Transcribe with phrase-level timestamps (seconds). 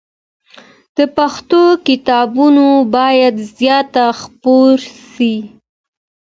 [0.97, 2.65] د پښتو کتابونه
[2.95, 5.33] باید زیات خپاره سي.